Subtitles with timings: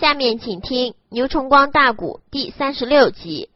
[0.00, 3.48] 下面请听《牛崇光大鼓》第三十六集。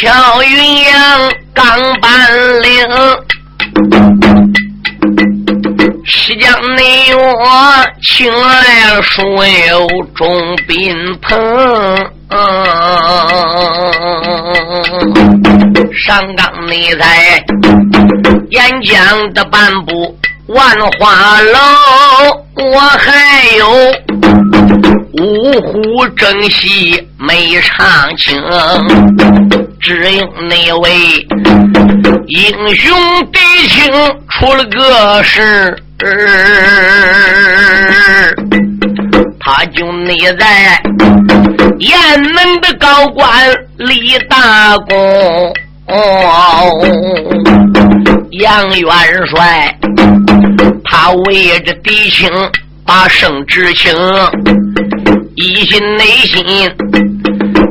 [0.00, 1.64] 巧云阳钢
[2.00, 2.86] 板岭，
[6.06, 11.36] 西江内我请来了所有众宾朋，
[16.06, 17.44] 上岗内在
[18.50, 21.58] 演讲的半部万花楼，
[22.54, 23.66] 我还有。
[25.20, 28.40] 五虎争戏没唱清，
[29.80, 30.90] 只因那位
[32.26, 32.96] 英雄
[33.32, 33.38] 弟
[33.68, 35.82] 兄出了个事，
[39.40, 40.82] 他就内在
[41.78, 45.54] 雁门的高官立大功，
[48.32, 48.90] 杨元
[49.28, 49.78] 帅
[50.84, 52.30] 他为着弟兄
[52.84, 53.96] 把圣旨请。
[55.40, 56.44] 一心内心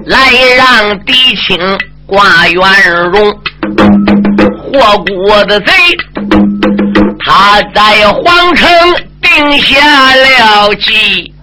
[0.05, 1.59] 来让敌情
[2.07, 2.63] 挂元
[3.11, 3.37] 荣，
[4.71, 5.73] 霍国的贼，
[7.19, 8.69] 他在皇城
[9.21, 11.33] 定下了计，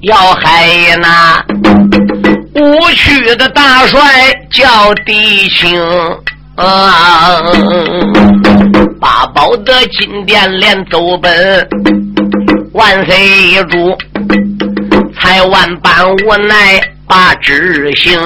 [0.00, 0.66] 要害
[0.98, 1.44] 那
[2.54, 4.00] 无趣的大帅
[4.50, 5.78] 叫狄青。
[6.56, 7.42] 啊！
[8.98, 11.68] 八宝的金殿连走本，
[12.72, 13.94] 万岁主
[15.26, 18.16] 才万般无奈把执行，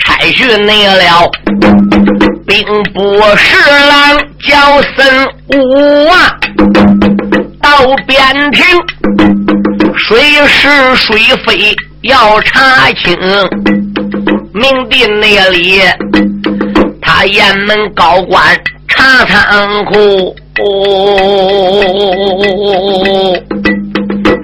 [0.00, 1.30] 差许内了
[2.44, 2.60] 兵
[2.92, 4.18] 部侍郎
[4.48, 5.24] 叫孙
[5.54, 6.36] 武啊，
[7.62, 8.18] 到边
[8.50, 8.64] 庭
[9.96, 11.72] 水是水非
[12.02, 13.16] 要查清，
[14.52, 15.80] 明帝那里。
[17.00, 18.42] 他雁门高官
[18.88, 20.34] 查仓库，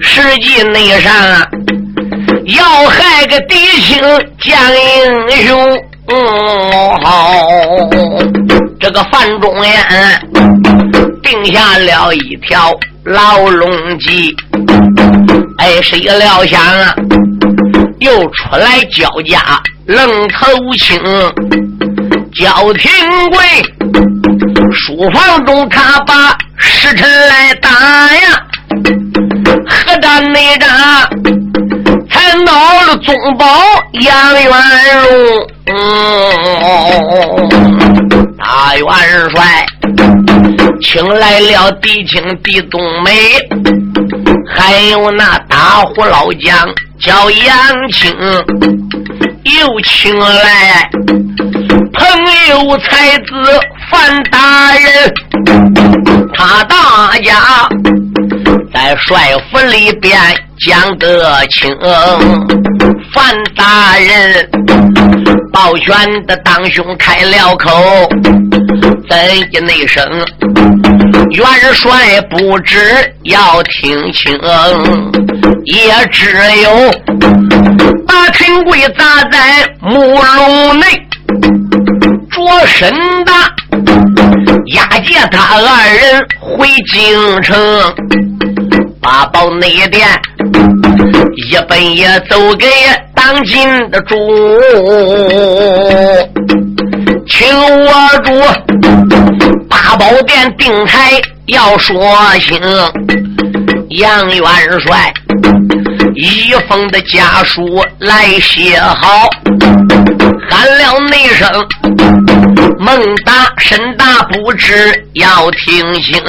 [0.01, 1.13] 实际内上
[2.45, 4.01] 要害个敌情
[4.39, 4.57] 将
[5.29, 5.83] 英雄。
[6.09, 7.45] 嗯好，
[8.79, 10.21] 这个范仲淹
[11.21, 12.71] 定下了一条
[13.03, 14.33] 牢笼计。
[15.57, 16.95] 哎，谁料想啊，
[17.99, 20.47] 又出来交加愣头
[20.79, 20.97] 青。
[22.33, 22.91] 焦廷
[23.31, 23.39] 贵
[24.71, 28.46] 书房中，他把时辰来打呀，
[29.67, 30.69] 何大内战
[32.09, 32.51] 才闹
[32.85, 33.45] 了宗保
[33.93, 34.51] 杨元
[35.03, 35.47] 荣，
[38.37, 38.85] 大元
[39.31, 39.65] 帅
[40.81, 43.11] 请来了狄青、狄冬梅，
[44.55, 46.57] 还有那打虎老将
[46.99, 48.15] 叫杨青，
[49.43, 50.89] 又请来。
[51.93, 52.07] 朋
[52.49, 53.33] 友才子
[53.89, 55.13] 范大人，
[56.35, 57.67] 他大家
[58.77, 60.15] 在帅府里边
[60.59, 61.75] 讲得清。
[63.11, 64.47] 范大人
[65.51, 68.07] 抱拳的当胸开了口，
[69.09, 69.17] 怎
[69.51, 70.07] 一内声？
[71.31, 72.77] 元帅不知
[73.23, 74.39] 要听清，
[75.65, 76.91] 也只有
[78.07, 80.85] 把陈贵砸在木笼内。
[82.29, 82.93] 着身
[83.25, 83.31] 的
[84.75, 87.57] 押解他二人回京城，
[89.01, 90.07] 八宝内殿
[91.35, 92.67] 一本也奏给
[93.15, 94.15] 当今的主，
[97.27, 97.47] 请
[97.85, 97.91] 我
[98.23, 98.31] 主
[99.69, 101.11] 八宝殿定台
[101.47, 102.59] 要说清，
[103.89, 105.13] 杨元帅
[106.15, 109.29] 一封的家书来写好。
[110.49, 111.67] 喊了那声，
[112.79, 116.21] 孟达、沈大不知要听清。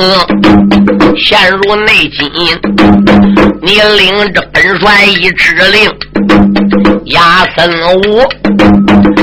[1.17, 2.31] 陷入内金，
[3.63, 5.91] 你领着本帅一指令，
[7.07, 8.23] 押森武，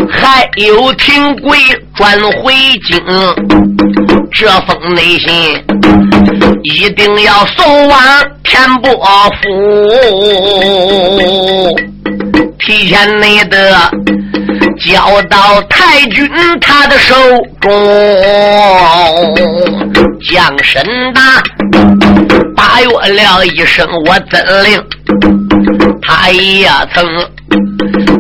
[0.10, 1.58] 还有廷贵
[1.96, 2.54] 转回
[2.88, 3.00] 京。
[4.32, 5.64] 这封内信
[6.64, 8.02] 一定要送往
[8.44, 8.94] 天波
[9.42, 9.48] 府，
[12.60, 13.92] 提前内得。
[14.86, 16.30] 交到太君
[16.62, 17.16] 他的手
[17.60, 17.72] 中，
[20.30, 21.42] 将身大
[22.56, 24.80] 大约了一声，我怎令？
[26.04, 27.04] 他也曾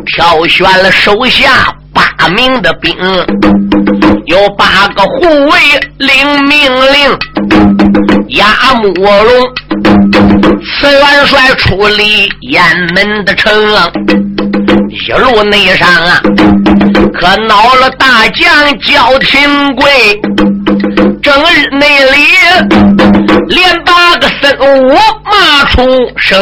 [0.07, 2.91] 挑选了手下八名的兵，
[4.25, 5.59] 有八个护卫
[5.99, 7.15] 领命令，
[8.29, 9.25] 压木龙，
[10.63, 12.63] 此元帅出离雁
[12.95, 13.53] 门的城，
[14.95, 16.21] 一路内上啊，
[17.13, 20.21] 可恼了大将焦廷贵。
[21.21, 22.17] 正日内里，
[23.49, 24.95] 连八个僧武
[25.25, 25.83] 骂出
[26.15, 26.41] 声。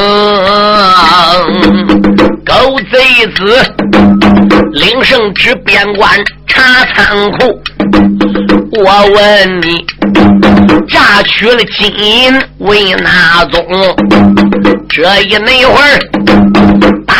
[2.45, 3.59] 狗贼子，
[4.73, 6.09] 领圣旨边关
[6.45, 7.59] 查仓库。
[8.73, 9.83] 我问你，
[10.87, 13.65] 榨取了金银为哪宗？
[14.89, 15.99] 这一那会儿，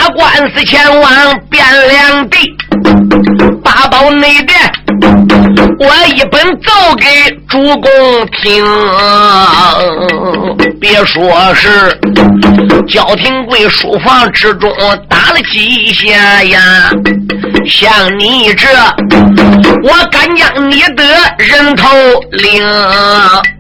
[0.04, 1.12] 打官司前往
[1.50, 2.38] 汴梁地，
[3.64, 4.60] 八宝内殿，
[5.80, 7.08] 我一本奏给
[7.48, 7.90] 主公
[8.42, 8.66] 听。
[10.82, 11.98] 别说是
[12.86, 14.70] 焦廷贵书房之中
[15.08, 16.92] 打了几下呀，
[17.66, 18.68] 像你这，
[19.84, 21.06] 我敢将你的
[21.38, 21.88] 人头
[22.32, 22.62] 领。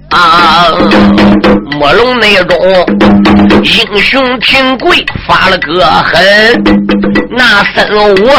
[0.09, 0.67] 啊！
[1.79, 2.55] 莫龙那种
[3.63, 6.21] 英雄挺贵发了个狠，
[7.31, 8.29] 那孙武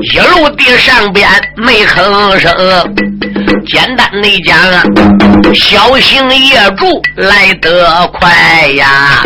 [0.00, 2.50] 一路地上边没吭声。
[3.66, 4.82] 简单的讲啊，
[5.54, 6.86] 小型业主
[7.16, 9.22] 来得快呀。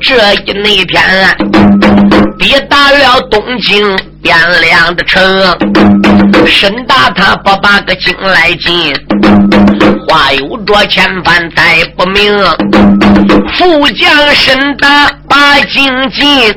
[0.00, 1.34] 这一那天啊，
[2.38, 5.22] 抵达了东京汴梁的城，
[6.46, 8.92] 沈大他不把个京来进。
[10.08, 12.36] 话有着千般再不明，
[13.56, 16.54] 副将身打把金进，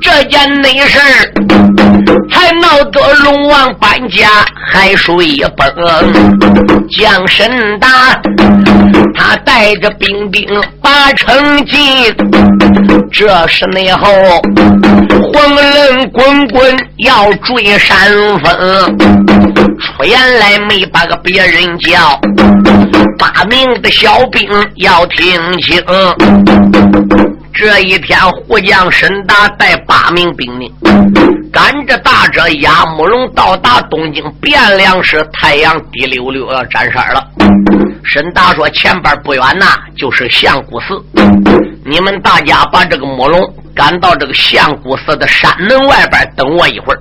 [0.00, 0.98] 这件内事
[2.30, 4.28] 才闹得龙王搬家
[4.70, 5.68] 海水崩。
[6.90, 7.88] 将身打，
[9.14, 10.44] 他带着兵兵
[10.80, 12.14] 把城进，
[13.10, 14.08] 这是内后
[15.32, 17.96] 黄人滚滚要追山
[18.40, 19.51] 峰，
[19.82, 22.20] 出言来没把个别人叫。
[23.18, 25.82] 八名的小兵要听清，
[27.52, 30.72] 这一天胡将沈达带八名兵丁，
[31.52, 37.28] 赶着大者押木龙到达东京汴梁时，太阳滴溜溜要沾色了。
[38.04, 41.00] 沈达说：“前边不远呐，就是相谷寺，
[41.84, 43.40] 你们大家把这个木龙
[43.74, 47.00] 赶到这个相谷寺的山门外边等我一会儿，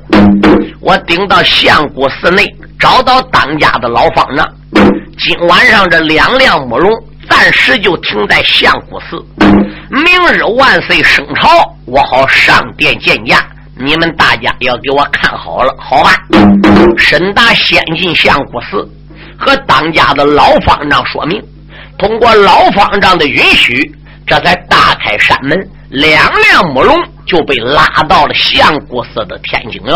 [0.80, 2.46] 我顶到相谷寺内，
[2.82, 4.46] 找到当家的老方丈。”
[5.18, 6.92] 今晚上这两辆木龙
[7.30, 9.24] 暂时就停在相国寺，
[9.90, 11.48] 明日万岁升朝，
[11.86, 13.46] 我好上殿见驾。
[13.78, 16.12] 你们大家要给我看好了，好吧？
[16.98, 18.88] 沈达先进相国寺，
[19.38, 21.42] 和当家的老方丈说明，
[21.98, 23.96] 通过老方丈的允许，
[24.26, 29.96] 这才打开山门，两辆木龙就被拉到了相国寺的天井院。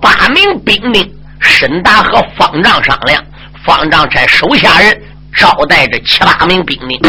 [0.00, 1.02] 八名兵丁，
[1.40, 3.22] 沈达和方丈商量。
[3.64, 5.02] 方丈差手下人
[5.36, 7.00] 招待着七八名兵丁，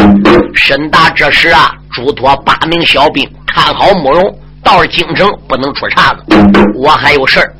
[0.54, 6.24] 沈达这时啊，嘱托八名小兵看好慕容，到了京城不能出岔子。
[6.76, 7.54] 我还有事儿。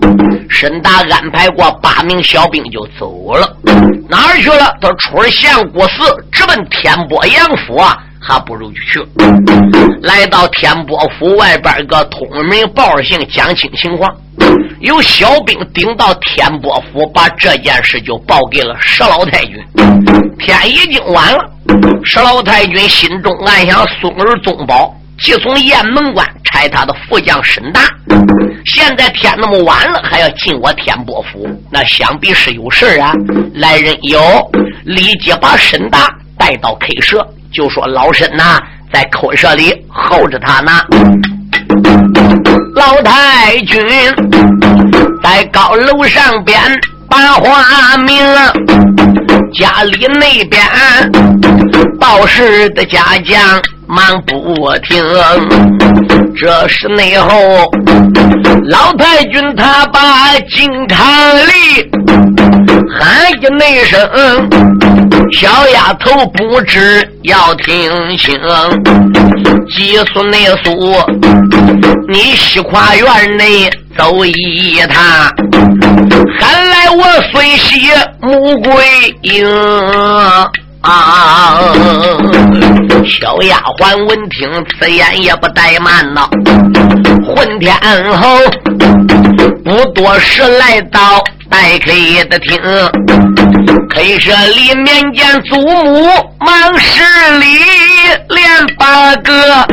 [0.50, 3.58] 沈达安排过八名小兵就走了，
[4.10, 4.76] 哪儿去了？
[4.82, 9.02] 他出了相国寺，直奔天波杨府啊，还不如去。
[10.02, 14.14] 来到天波府外边个通门报信，讲清情况。
[14.82, 19.56] 有小兵顶到天波府，把这件事就报给了石老太君。
[20.40, 21.40] 天已经晚了，
[22.04, 27.82] 石老太君心中暗想：孙儿宗保即从雁门关差他的副将沈达，
[28.66, 33.14] 现在天那么晚了，还要进我天波府，那想必是有事啊。
[33.54, 34.20] 来人有，
[34.84, 36.10] 立即把沈达
[36.40, 37.24] 带到 K 社，
[37.54, 38.60] 就说老沈呐，
[38.92, 40.72] 在 K 社里候着他呢。
[42.74, 43.86] 老太君
[45.24, 46.58] 在高楼上边
[47.10, 48.18] 把话明，
[49.54, 50.62] 家里那边
[52.00, 55.04] 报事的家将忙不停。
[56.36, 57.30] 这是内后
[58.70, 60.02] 老太君他把
[60.50, 61.90] 金堂里
[63.00, 64.00] 喊一那声，
[65.32, 68.40] 小丫头不知要听清，
[69.70, 70.96] 急速内速。
[72.08, 75.04] 你西跨院内走一趟，
[76.40, 77.90] 喊来我孙媳
[78.22, 79.46] 穆桂英
[80.82, 81.74] 啊！
[83.06, 86.28] 小丫鬟闻听此言，也不怠慢呐，
[87.26, 87.74] 混天
[88.18, 88.38] 后
[89.64, 91.92] 不多时来到待客
[92.30, 92.60] 的厅，
[93.90, 96.10] 客舍里面见祖母
[96.40, 97.04] 忙施
[97.40, 97.46] 礼，
[98.30, 99.68] 连八个。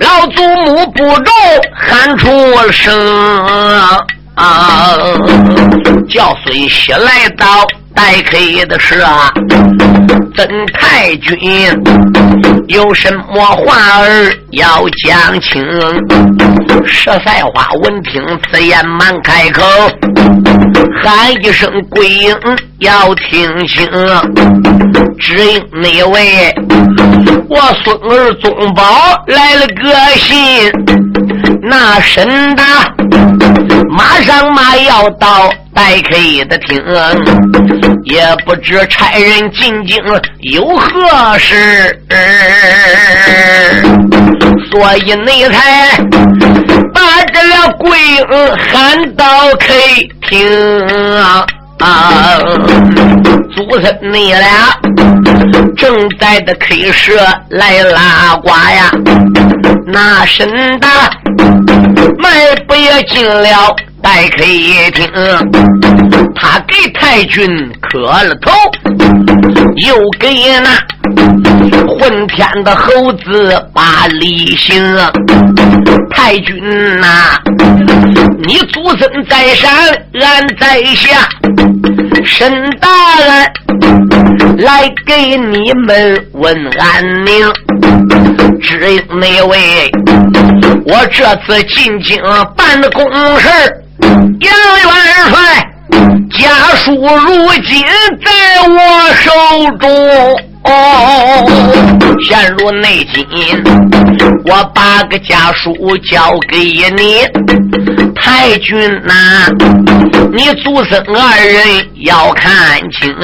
[0.00, 1.30] 老祖母不住
[1.74, 2.28] 喊出
[2.70, 2.94] 声，
[4.34, 4.96] 啊，
[6.08, 7.66] 叫孙喜来到。
[7.94, 9.32] 待客的是啊，
[10.36, 11.38] 曾太君
[12.66, 15.64] 有什么话儿要讲清？
[16.84, 19.62] 石赛花闻听此言，忙开口
[21.02, 22.36] 喊一声：“贵英
[22.78, 23.88] 要听清，
[25.18, 26.54] 只因那位
[27.48, 28.84] 我孙儿宗宝
[29.28, 30.70] 来了个信，
[31.62, 32.62] 那神的
[33.96, 36.14] 马上马要到。”待客
[36.48, 36.80] 的听，
[38.04, 39.98] 也不知差人进京
[40.52, 42.00] 有何事，
[44.70, 45.98] 所以你才
[46.94, 47.90] 把这了贵
[48.56, 49.74] 喊到客
[50.28, 51.18] 厅
[51.80, 52.38] 啊！
[53.56, 54.78] 祖孙你俩
[55.76, 57.16] 正在的 K 社
[57.48, 58.92] 来拉呱呀，
[59.88, 60.48] 那神
[60.78, 60.88] 的
[62.18, 63.74] 迈步也进了。
[64.02, 65.10] 待客厅，
[66.36, 67.48] 他给太君
[67.80, 68.52] 磕了头，
[69.76, 70.28] 又给
[70.60, 70.68] 那
[71.88, 74.76] 混天的猴子把礼行。
[76.10, 77.40] 太君呐，
[78.42, 79.70] 你祖孙在上，
[80.20, 81.26] 俺在下，
[82.24, 82.88] 沈大
[83.20, 87.52] 人来给你们问安宁。
[88.60, 89.90] 只有那位，
[90.86, 92.18] 我这次进京
[92.56, 93.04] 办的公
[93.38, 93.48] 事。
[94.00, 94.92] 杨元
[95.30, 95.34] 帅
[96.38, 97.84] 家书如今
[98.24, 98.30] 在
[98.68, 98.78] 我
[99.14, 99.30] 手
[99.78, 99.86] 中，
[100.64, 101.44] 哦
[102.22, 103.26] 陷入内急，
[104.46, 106.58] 我把个家书交给
[106.96, 107.20] 你，
[108.14, 109.46] 太君呐，
[110.32, 113.14] 你祖孙二人要看清。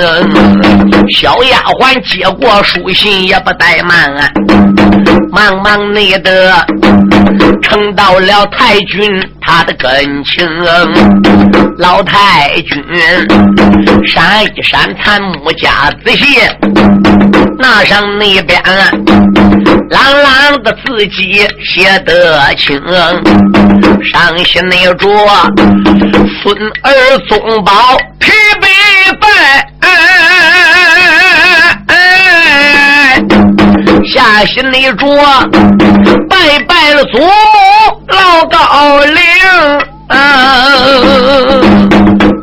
[1.08, 4.28] 小丫鬟接过书信也不怠慢，啊
[5.32, 6.54] 忙忙内的
[7.62, 9.08] 呈到了太君。
[9.42, 9.90] 他的感
[10.24, 10.46] 情，
[11.78, 12.84] 老太君
[14.06, 16.38] 闪一闪残木家子信，
[17.60, 18.58] 拿上那边
[19.90, 22.80] 朗朗的字迹写得清，
[24.02, 25.08] 上写那着
[26.42, 27.72] 孙儿宗宝
[28.18, 28.66] 提笔
[29.20, 29.26] 拜，
[34.06, 35.06] 下写那着
[36.28, 36.36] 拜
[36.66, 37.28] 拜了祖母
[38.08, 38.56] 老高
[39.04, 39.14] 龄。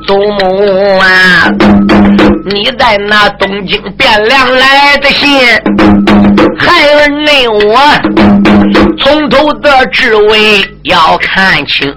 [0.08, 0.46] 祖母，
[2.50, 5.30] 你在那东京汴梁来的信，
[6.58, 7.78] 孩儿内我
[8.98, 11.94] 从头的至尾要看清。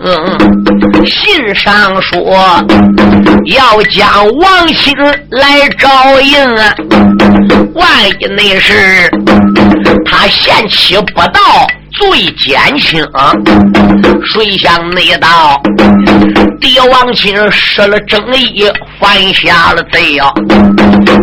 [1.06, 2.64] 信上说
[3.46, 4.92] 要将王兴
[5.30, 6.56] 来招应，
[7.74, 9.08] 万一那是
[10.04, 11.40] 他限期不到。
[11.92, 13.04] 最减轻，
[14.32, 15.60] 谁想内道
[16.60, 18.70] 帝王亲失了正义，
[19.00, 20.32] 犯下了罪呀！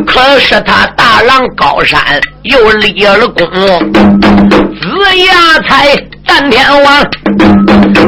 [0.06, 2.00] 可是他大浪高山
[2.44, 5.96] 又立了功，子牙才
[6.26, 7.06] 战天王，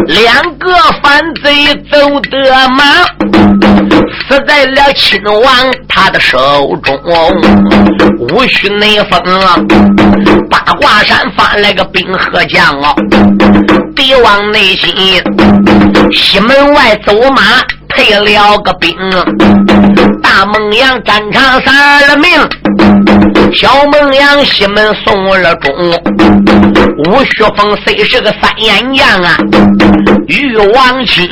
[0.08, 2.84] 两个反贼走得马。
[4.28, 5.44] 死在了亲王
[5.88, 7.00] 他的手中，
[8.20, 9.22] 无需内封
[10.50, 12.94] 八卦山翻来个兵和将啊！
[13.96, 15.22] 帝王内心，
[16.12, 17.41] 西门外走马
[17.89, 18.96] 配了个兵，
[20.22, 22.32] 大孟阳战场杀了命，
[23.53, 25.72] 小孟阳西门送了钟。
[27.06, 29.38] 吴学峰虽是个三眼将啊，
[30.29, 31.27] 玉王亲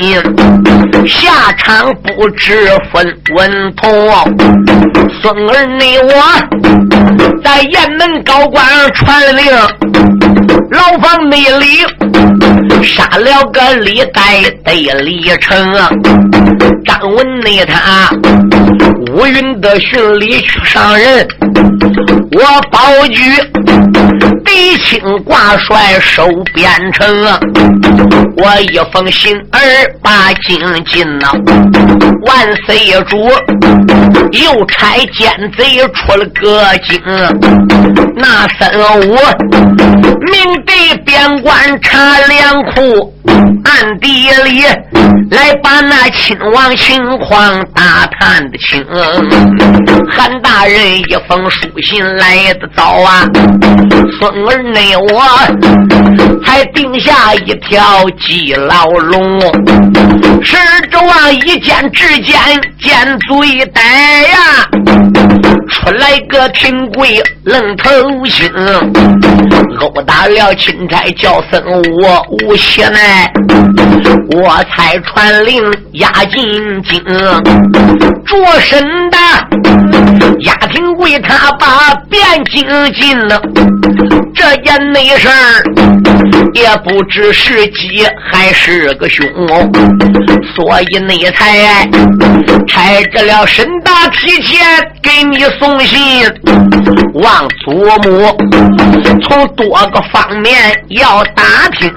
[1.07, 3.91] 下场不知分文同。
[5.21, 6.11] 孙儿你我
[7.43, 9.45] 在雁门高官传令，
[10.71, 11.85] 牢房内里
[12.83, 15.73] 杀了个李代得李成，
[16.85, 18.09] 张文内他
[19.13, 21.27] 乌云的巡礼去上任，
[22.31, 23.21] 我保举
[24.45, 25.57] 狄青挂。
[25.57, 27.05] 帅守边城，
[28.37, 29.59] 我一封信儿
[30.01, 31.31] 把京进呐，
[32.25, 33.27] 万岁主
[34.31, 37.01] 又差奸贼出了个京，
[38.15, 38.71] 那三
[39.01, 39.15] 五
[40.31, 43.13] 明得边关查粮库。
[43.63, 44.63] 暗地里
[45.31, 48.83] 来把那亲王情况打探的清，
[50.09, 53.27] 韩大人一封书信来的早啊，
[54.17, 55.21] 孙儿内我
[56.46, 59.39] 才定下一条鸡牢笼，
[60.44, 60.56] 是
[60.89, 62.36] 指望一见之间
[62.82, 63.82] 见罪呆
[64.24, 64.67] 呀，
[65.70, 67.89] 出来个廷贵愣头
[68.27, 68.50] 青，
[69.79, 73.32] 殴打了钦差叫僧武无邪奈，
[74.32, 75.62] 我才传令
[75.94, 76.44] 押进
[76.84, 77.03] 京，
[78.25, 79.17] 着身的
[80.41, 83.41] 押廷贵他把汴京进了，
[84.33, 85.63] 这件内事儿
[86.53, 89.25] 也不知是吉还是个凶，
[90.55, 91.87] 所以内才
[92.67, 94.59] 差着了沈大提前
[95.01, 96.23] 给你送信，
[97.15, 97.71] 望祖
[98.03, 98.37] 母
[99.23, 100.55] 从多个方面
[100.89, 101.91] 要打听，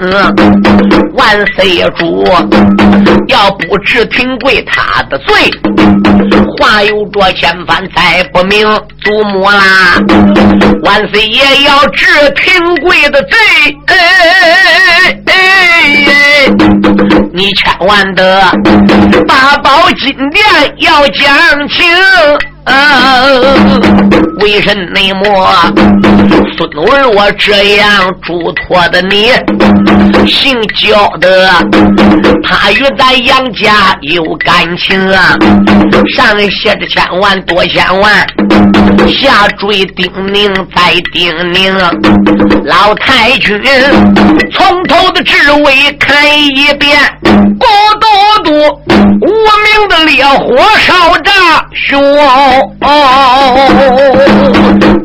[1.14, 2.24] 万岁主
[3.28, 5.34] 要不知廷贵他的罪，
[6.58, 8.66] 话有着千番才不明，
[9.02, 10.00] 祖母啦，
[10.82, 13.36] 万岁爷要治廷贵的贼，
[13.86, 15.32] 哎哎哎
[16.06, 16.12] 哎，
[17.32, 18.42] 你千万得
[19.26, 20.44] 八宝金殿
[20.78, 21.86] 要讲情。
[24.40, 25.46] 为甚内莫
[26.60, 29.30] 孙儿我这样嘱托的你？
[30.26, 31.48] 姓焦的，
[32.44, 35.34] 他与咱杨家有感情啊！
[36.14, 38.26] 上写着千万多千万，
[39.08, 41.72] 下坠叮咛再叮咛，
[42.64, 43.58] 老太君
[44.52, 47.64] 从头的至尾看一遍，咕
[47.98, 48.06] 嘟
[48.44, 48.52] 嘟，
[49.22, 51.30] 无名的烈火烧着
[51.72, 51.98] 胸。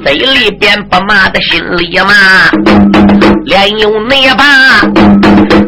[0.03, 2.13] 嘴里边不骂的，心里骂，
[3.45, 4.45] 连有内把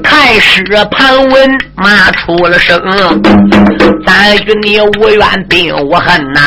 [0.03, 2.81] 太师盘问骂出了声。
[4.05, 6.41] 咱与你无怨并无恨呐，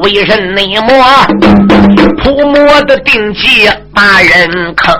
[0.00, 1.04] 为人内魔
[2.22, 4.96] 铺魔的定计把人坑。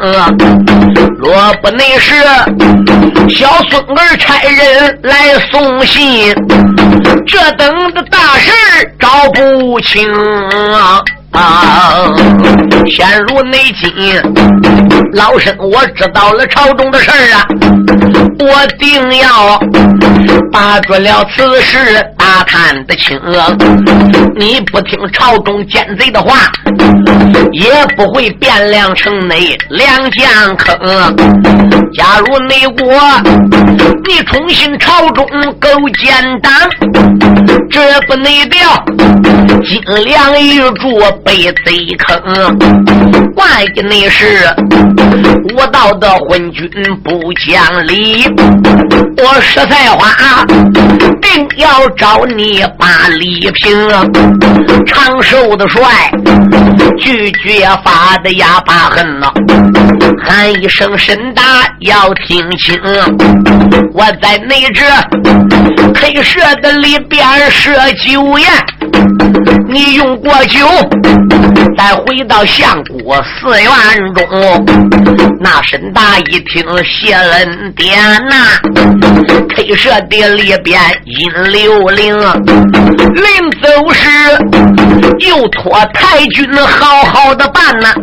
[1.18, 2.14] 若不内是
[3.28, 6.34] 小孙儿差人来送信，
[7.26, 8.50] 这等的大事
[8.98, 9.08] 找。
[9.32, 10.12] 不清
[11.32, 12.12] 啊！
[12.86, 14.20] 陷入内急，
[15.12, 17.46] 老身我知道了朝中的事儿啊，
[18.38, 19.60] 我定要
[20.50, 23.18] 把住了此事打探的清。
[24.36, 26.50] 你不听朝中奸贼的话，
[27.52, 30.76] 也不会变量城内两将坑。
[31.94, 32.86] 假如内国
[34.08, 35.26] 你重新朝中
[35.60, 35.68] 勾
[36.02, 36.52] 奸党，
[37.70, 38.82] 这不内调
[39.64, 41.96] 金梁玉柱被贼。
[41.98, 42.58] 坑，
[43.36, 44.48] 万一那是
[45.50, 46.70] 无道的昏君
[47.04, 48.21] 不讲理，
[49.18, 50.44] 我实在话
[51.20, 53.88] 定要找你把礼平。
[54.86, 55.80] 长寿的帅
[56.98, 59.32] 拒绝发的哑巴恨呐，
[60.24, 61.42] 喊一声神大
[61.80, 62.78] 要听清，
[63.94, 64.84] 我在内这
[65.98, 67.72] 黑社的里边设
[68.04, 68.50] 酒宴，
[69.68, 70.66] 你用过酒。
[71.76, 73.70] 再回到相国寺院
[74.14, 74.66] 中，
[75.40, 78.36] 那沈大一听谢恩典呐，
[79.48, 84.08] 推舍的里边阴流灵，临走时
[85.26, 87.94] 又托太君好好的办呐。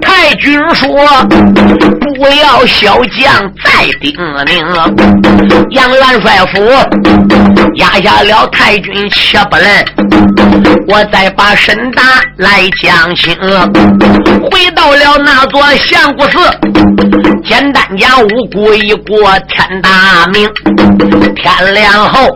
[0.00, 0.88] 太君说
[2.14, 4.14] 不要小将再叮
[4.46, 4.94] 咛，
[5.70, 6.62] 杨元帅府
[7.74, 9.66] 压下了太君切不能，
[10.88, 12.02] 我再把沈大
[12.36, 13.14] 来讲。
[13.16, 13.34] 清
[14.50, 16.38] 回到了那座相国寺，
[17.44, 20.48] 简单讲五谷一过天大明。
[21.36, 22.28] 天亮后，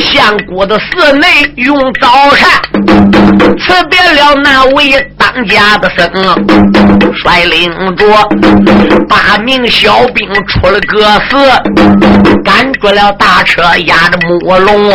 [0.00, 2.48] 相国的寺内用早膳
[3.58, 6.10] 辞别了那位当家的神，
[7.14, 8.06] 率领着
[9.08, 11.36] 八名小兵出了个寺，
[12.44, 14.90] 赶住了大车压着木龙。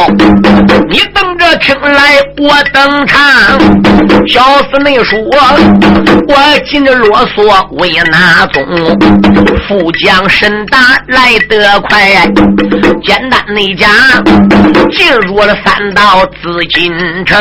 [0.89, 3.19] 你等着听来，我登场，
[4.27, 4.59] 小。
[4.69, 5.17] 子内说，
[6.27, 6.35] 我
[6.69, 8.63] 今日啰嗦为哪宗？
[9.67, 10.77] 副将沈达
[11.07, 12.29] 来得快，
[13.03, 13.89] 简单内讲，
[14.91, 16.93] 进入了三道紫禁
[17.25, 17.35] 城，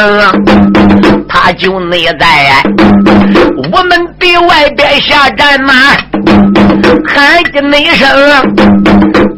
[1.28, 2.62] 他就内在
[3.72, 5.72] 我们的外边下战马，
[7.06, 8.08] 喊的那声，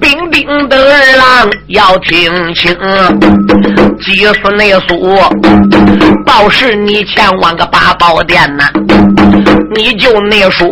[0.01, 2.77] 兵丁的二郎要听清，
[4.01, 5.19] 祭司内苏，
[6.25, 8.65] 报是你千万个八宝殿呐，
[9.75, 10.69] 你就那说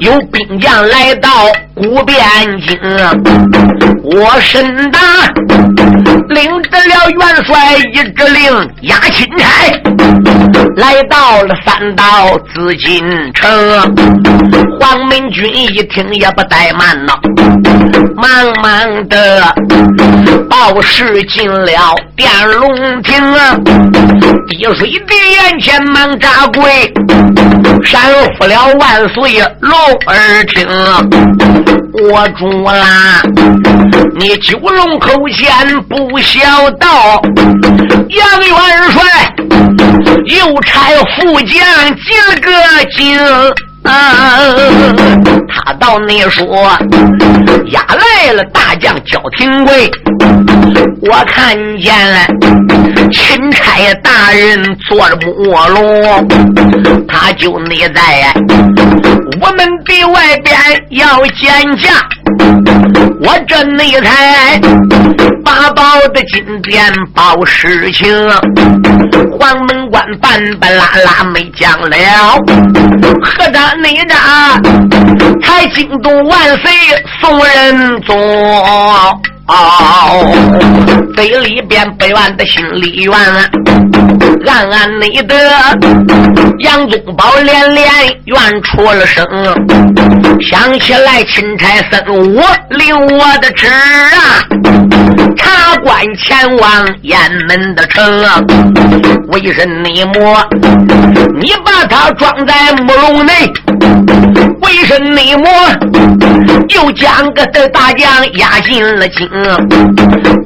[0.00, 1.30] 有兵将来到
[1.74, 2.16] 古汴
[2.66, 2.78] 京，
[4.02, 4.98] 我沈达
[6.28, 9.46] 领着了元帅一支令押钦差，
[10.76, 13.46] 来到了三道紫禁城。
[14.80, 17.14] 黄门军一听也不怠慢呐，
[18.16, 19.54] 忙忙的
[20.48, 23.56] 报道士进了殿龙亭啊，
[24.48, 26.92] 滴水的眼前忙扎跪，
[27.84, 28.00] 闪
[28.36, 29.72] 复了万岁龙
[30.06, 30.66] 儿听。
[32.10, 33.22] 我主啦，
[34.18, 37.22] 你九龙口前不孝道，
[38.08, 38.56] 杨元
[38.90, 39.02] 帅
[40.26, 40.80] 又差
[41.16, 41.56] 副将
[41.96, 42.12] 几
[42.42, 42.50] 个
[42.96, 43.18] 精。
[45.48, 46.44] 他到你说
[47.70, 49.90] 押来了大将焦廷贵，
[51.02, 52.26] 我看见了
[53.12, 56.28] 钦差大人坐着木龙，
[57.06, 58.32] 他就你在
[59.40, 60.56] 我们的外边
[60.90, 61.90] 要见驾，
[63.20, 64.60] 我这内才
[65.44, 65.82] 八宝
[66.14, 68.06] 的金殿报事情，
[69.38, 71.96] 黄门关半半拉拉没讲了，
[73.22, 73.66] 何大。
[73.76, 74.58] 内扎，
[75.42, 76.72] 才惊动万岁
[77.20, 78.16] 宋仁宗
[79.48, 80.32] 哦。
[81.14, 83.14] 嘴里边百万的心里怨，
[84.46, 85.34] 暗暗内的
[86.58, 87.86] 杨宗保连连
[88.24, 89.24] 怨出了声。
[90.42, 94.44] 想起来钦差僧武领我的旨啊，
[95.36, 98.22] 查官前往雁门的城，
[99.28, 100.46] 为甚你莫
[101.40, 103.32] 你把他装在木笼内？
[104.62, 105.50] 为甚你莫
[106.68, 109.28] 又将个的大将押进了京？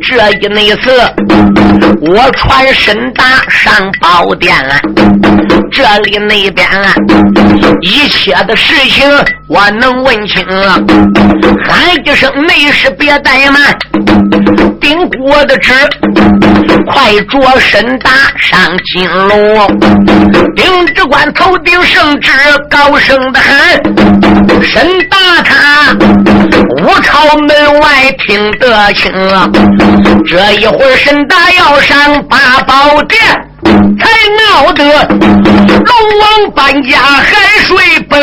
[0.02, 0.90] 这一那次，
[2.00, 4.74] 我传申大上宝殿了，
[5.70, 6.66] 这里那边
[7.82, 9.08] 一切的事情
[9.48, 10.44] 我能问清。
[11.64, 13.76] 喊一声没事别怠慢，
[14.80, 15.72] 顶我的旨，
[16.90, 18.58] 快着申大上
[18.92, 19.66] 金龙。
[20.56, 22.32] 丁知官头顶圣旨，
[22.70, 23.80] 高声的喊：
[24.62, 25.92] 沈大他
[26.82, 29.12] 五朝门外听得清。
[30.26, 33.20] 这一会儿，沈大要上八宝殿，
[33.98, 38.18] 才闹得龙王搬家海水崩。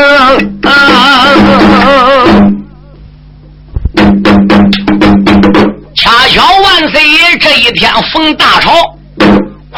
[5.96, 8.72] 恰巧万岁爷这一天逢大朝，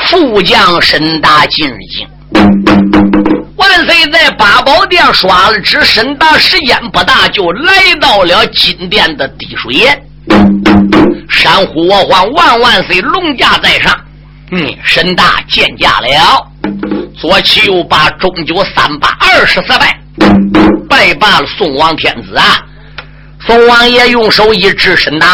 [0.05, 2.07] 副将沈大进京。
[3.69, 10.03] 万岁在八宝殿刷了只，沈大时间不大，就来到了金殿的滴水岩。
[11.29, 12.99] 山呼我唤，万万岁！
[12.99, 13.95] 龙驾在上，
[14.51, 16.47] 嗯，沈大见驾了。
[17.15, 19.99] 左起右把终究三八二十四拜，
[20.89, 22.65] 拜罢了宋王天子啊！
[23.45, 25.27] 宋王爷用手一指，沈大，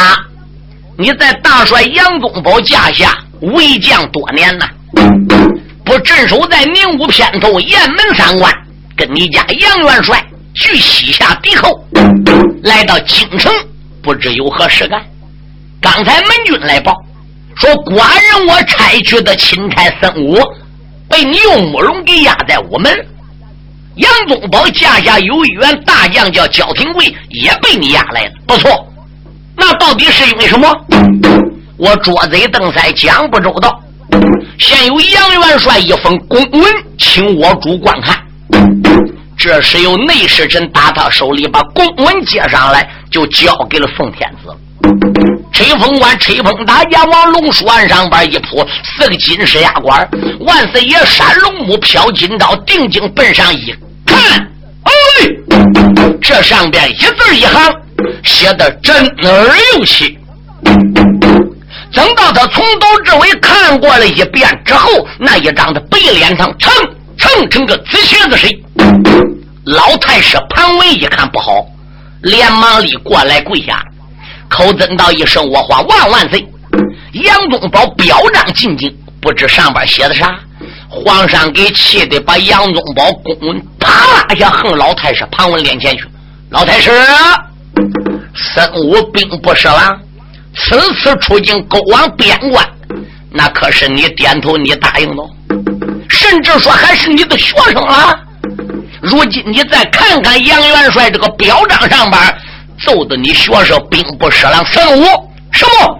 [0.97, 4.67] 你在大帅杨宗保驾下为将多年呐，
[5.85, 8.51] 不镇守在宁武偏头雁门三关，
[8.97, 10.19] 跟你家杨元帅
[10.55, 11.79] 去西夏敌寇，
[12.63, 13.53] 来到京城，
[14.01, 14.99] 不知有何事干？
[15.79, 16.91] 刚才门军来报
[17.55, 20.39] 说，寡人我差去的钦差僧武
[21.07, 23.07] 被你用木龙给压在午门。
[23.97, 28.31] 杨宗保驾下有一员大将叫焦廷贵，也被你压来了。
[28.47, 28.91] 不错，
[29.55, 30.67] 那到底是因为什么？
[31.77, 33.79] 我捉贼瞪腮讲不周到。
[34.57, 36.63] 现有杨元帅一封公文，
[36.97, 38.17] 请我主观看。
[39.37, 44.51] 这时由内侍臣打他手里，把公文接上来，就交给了宋天子。
[45.51, 50.07] 吹风关，吹风大将往龙书案上边一扑，四个金狮牙管，
[50.41, 53.73] 万岁爷闪龙目，飘金刀，定睛奔上一
[54.05, 54.19] 看，
[54.83, 54.91] 哎，
[56.21, 57.73] 这上边一字一行
[58.23, 60.17] 写的真而又气。
[61.95, 66.71] 等到他从头至尾看过了一遍之后，那一张的白脸上蹭
[67.17, 68.47] 蹭成个紫茄子似。
[69.63, 71.65] 老太师庞文一看不好，
[72.21, 73.81] 连忙里过来跪下。
[74.49, 76.45] 口尊道一声：“我话万万岁！”
[77.23, 80.37] 杨宗保表彰进京，不知上边写的啥。
[80.89, 83.89] 皇上给气的，把杨宗保公文啪
[84.35, 86.05] 一下横老太师庞文脸前去。
[86.51, 86.91] 老太师，
[88.35, 89.99] 孙武兵不是狼，
[90.55, 92.65] 此次出京勾往边关，
[93.31, 95.23] 那可是你点头你答应的，
[96.09, 98.17] 甚至说还是你的学生了。
[99.01, 102.21] 如今你再看看杨元帅这个表彰上边。
[102.85, 105.05] 揍的你学生兵不舍狼孙武
[105.53, 105.97] 什么？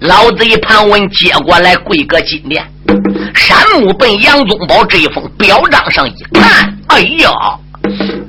[0.00, 2.66] 老子一盘问接过来，跪个金殿。
[3.34, 7.30] 山木奔杨宗保这一封表彰上一看，哎呀，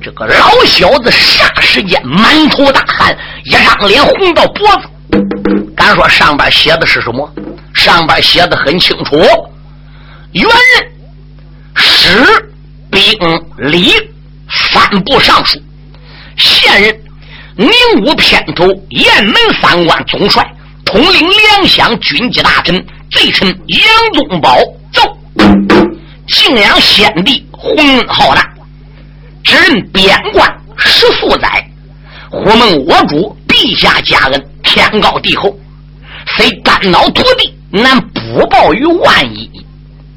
[0.02, 4.82] 这个老小子霎时间满头大汗，一张脸红到脖子。
[5.76, 7.30] 敢说上边写的是什么？
[7.74, 9.16] 上边写的很清楚：
[10.32, 10.92] 原任
[11.74, 12.50] 使
[12.90, 13.02] 兵
[13.56, 13.92] 礼
[14.50, 15.60] 三部尚书，
[16.36, 16.98] 现任。
[17.54, 17.68] 宁
[18.02, 20.42] 武偏头雁门三关总帅，
[20.86, 22.74] 统领两乡军机大臣
[23.10, 23.80] 罪臣杨
[24.14, 24.56] 宗保
[24.90, 25.02] 奏：
[26.28, 28.48] 敬仰先帝洪恩浩大，
[29.44, 31.70] 只任边关十数载，
[32.30, 35.54] 胡蒙我主陛下加恩，天高地厚，
[36.34, 39.50] 虽肝脑涂地，难不报于万一。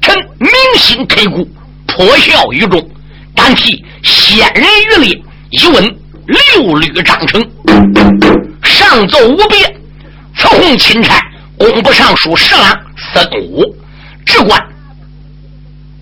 [0.00, 1.46] 臣铭心刻骨，
[1.86, 2.90] 颇效于众，
[3.34, 5.96] 敢替先人余烈一问
[6.54, 7.44] 六律章程，
[8.62, 9.76] 上奏无别。
[10.38, 11.20] 曹洪钦差
[11.58, 12.74] 工部尚书侍郎
[13.12, 13.62] 孙武，
[14.24, 14.58] 直管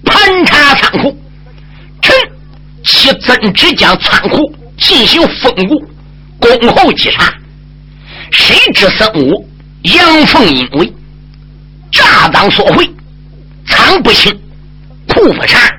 [0.04, 1.18] 盘查仓库。
[2.00, 2.14] 臣
[2.84, 5.84] 其曾只将仓库进行封固，
[6.38, 7.34] 恭候稽查。
[8.30, 9.48] 谁知孙武
[9.82, 10.92] 阳奉阴违，
[11.92, 12.90] 诈赃索贿，
[13.68, 14.32] 藏不清，
[15.08, 15.70] 库不查，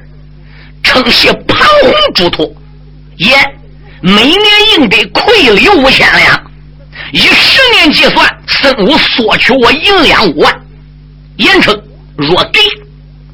[0.84, 2.50] 称系庞洪嘱托，
[3.18, 3.36] 也
[4.02, 4.42] 每年
[4.76, 6.52] 应得馈礼五千两。
[7.12, 10.62] 以十年计算，孙武索取我银两五万。
[11.38, 11.78] 言称
[12.16, 12.60] 若给，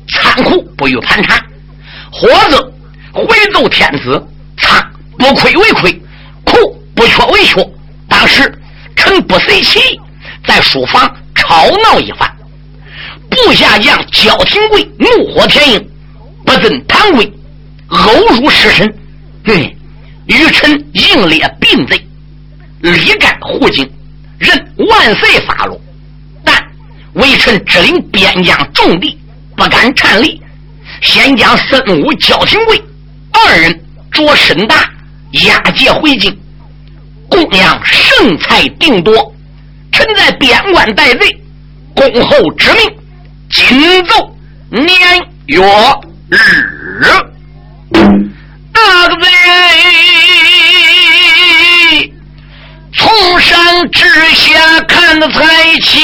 [0.07, 1.37] 仓库不予盘查；
[2.11, 2.73] 或者
[3.13, 4.83] 回奏天子，仓
[5.17, 6.01] 不亏为亏，
[6.43, 6.55] 库
[6.95, 7.69] 不缺为缺。
[8.07, 8.51] 当时
[8.95, 9.99] 臣不随其意，
[10.45, 12.29] 在书房吵闹一番。
[13.29, 15.89] 部下将焦廷贵怒火填膺，
[16.45, 17.31] 不遵堂规，
[17.87, 18.95] 殴辱尸身，
[19.43, 19.75] 对，
[20.25, 21.99] 与臣应列并罪。
[22.81, 23.89] 立干护境，
[24.37, 25.79] 任万岁发落，
[26.43, 26.55] 但
[27.13, 29.17] 微臣指领边疆重地，
[29.55, 30.41] 不敢颤栗。
[31.01, 32.83] 先将孙武、焦廷贵
[33.31, 34.89] 二人着沈大
[35.45, 36.35] 押解回京，
[37.31, 39.33] 姑娘盛才定夺。
[39.91, 41.27] 臣在边关待罪，
[41.95, 42.81] 恭候之命，
[43.49, 44.35] 谨奏
[44.69, 44.87] 年
[45.47, 45.59] 月
[46.29, 46.37] 日。
[48.71, 49.15] 大个
[52.93, 55.39] 从上至下看得才
[55.81, 55.99] 清，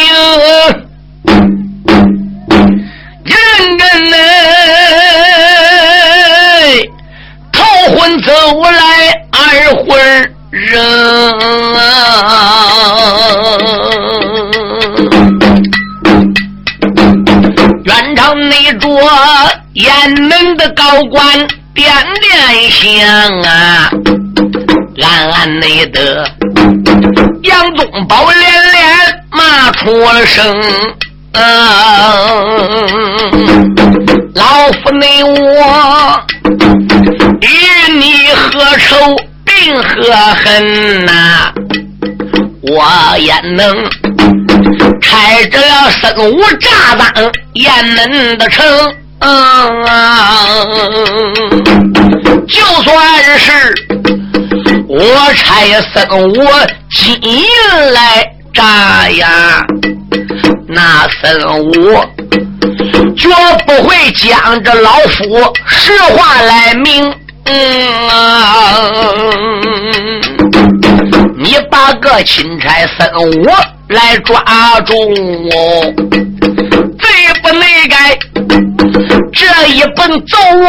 [3.24, 3.38] 人
[3.78, 4.18] 人嘞，
[7.52, 7.64] 逃
[7.94, 8.32] 婚走
[8.64, 8.80] 来
[9.32, 9.40] 二
[9.86, 9.98] 魂
[10.52, 10.76] 人，
[19.08, 21.88] 我雁门的高官点
[22.22, 23.90] 点香啊。
[25.02, 26.30] 暗暗内的
[27.44, 28.42] 杨宗保连
[28.74, 30.54] 连骂出了声，
[34.34, 36.22] 老夫内我
[37.42, 39.16] 与你何仇
[39.46, 40.12] 并何
[40.44, 41.54] 恨呐？
[42.64, 43.90] 我也能
[45.02, 47.14] 拆着了孙武炸弹
[47.54, 48.66] 雁门的城，
[52.48, 53.74] 就算是。
[54.90, 56.48] 我拆孙武
[56.92, 57.44] 金银
[57.94, 59.66] 来炸呀，
[60.68, 61.72] 那孙武
[63.16, 63.30] 绝
[63.66, 67.14] 不会将这老夫实话来明。
[71.38, 73.50] 你把个钦差孙武
[73.90, 74.44] 来抓
[74.82, 75.82] 住我，
[77.00, 77.10] 罪
[77.42, 78.18] 不内改，
[79.32, 80.68] 这一本奏我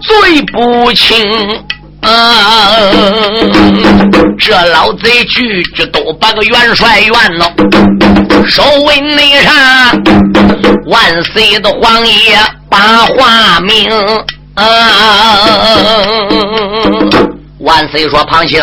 [0.00, 1.28] 罪不轻。
[2.02, 2.80] 啊！
[4.38, 7.52] 这老贼举着都把个元帅怨了，
[8.46, 9.52] 守卫内上
[10.86, 12.38] 万岁的皇爷
[12.70, 13.90] 把话明。
[14.54, 14.64] 啊！
[17.58, 18.62] 万岁说：“庞青，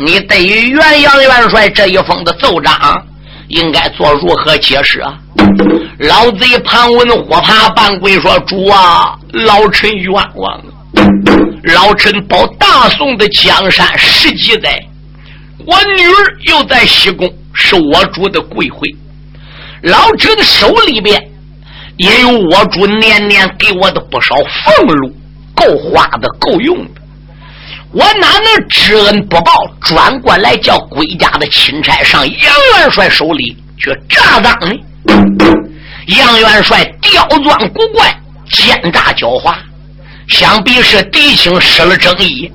[0.00, 2.72] 你对于元阳元帅这一封的奏章，
[3.48, 5.18] 应该做如何解释啊？”
[5.98, 10.62] 老贼庞文火爬半跪说：“主啊，老臣冤枉。”
[11.74, 14.80] 老臣保大宋的江山十几载，
[15.66, 18.94] 我女儿又在西宫，是我主的贵妃。
[19.82, 21.20] 老臣的手里边
[21.96, 25.12] 也有我主年年给我的不少俸禄，
[25.56, 26.97] 够花的，够用的。
[27.92, 34.76] 我哪能知恩不报，转过来叫归家的钦差上杨元帅手里去诈赃呢？
[36.06, 38.14] 杨元帅刁钻古怪，
[38.50, 39.54] 奸诈狡猾。
[40.28, 42.52] 想必是狄青失了正义，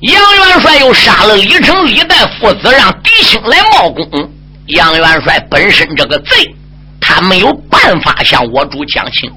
[0.00, 4.30] 杨元帅又杀了李成、李代父子，让狄青来冒功。
[4.66, 6.54] 杨元帅本身这个贼，
[7.00, 9.32] 他没有办法向我主讲情，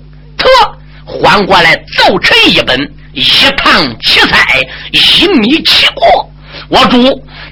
[1.14, 2.80] 缓过来奏臣一本
[3.14, 3.24] 一
[3.58, 4.60] 堂奇才，
[4.92, 6.30] 一米七过。
[6.70, 6.98] 我主，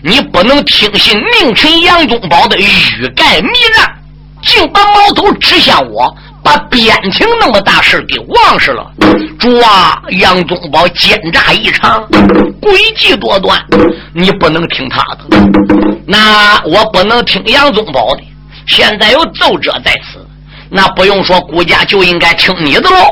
[0.04, 3.88] 你不能听信佞臣杨宗保的欲盖弥彰，
[4.43, 6.15] 竟把矛头指向我。
[6.43, 8.91] 把边庭那么大事给忘事了，
[9.38, 10.02] 主啊！
[10.10, 12.04] 杨宗保奸诈异常，
[12.60, 13.63] 诡计多端，
[14.12, 15.38] 你不能听他的，
[16.08, 18.24] 那我不能听杨宗保的，
[18.65, 20.26] 现在有奏折在此，
[20.67, 23.06] 那不用说，顾家就应该听你的喽。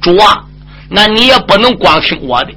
[0.00, 0.44] 主啊，
[0.88, 2.52] 那你也不能光听我的，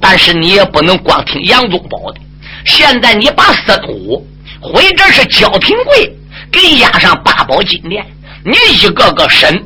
[0.00, 2.20] 但是你也不能光听杨宗保的。
[2.64, 4.26] 现在你把孙武
[4.60, 6.16] 或者是焦廷贵
[6.50, 8.04] 给押上八宝金殿，
[8.44, 9.62] 你一个个审，